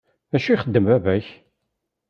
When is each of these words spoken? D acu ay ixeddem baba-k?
D 0.31 0.33
acu 0.35 0.49
ay 0.49 0.55
ixeddem 0.57 0.85
baba-k? 0.89 1.27